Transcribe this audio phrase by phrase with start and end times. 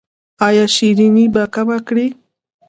[0.47, 2.07] ایا شیریني به کمه کړئ؟